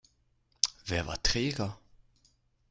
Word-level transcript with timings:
Wer 0.85 1.05
war 1.05 1.21
träger? 1.21 1.77